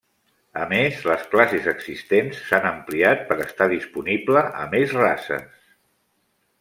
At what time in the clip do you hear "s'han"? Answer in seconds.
2.47-2.65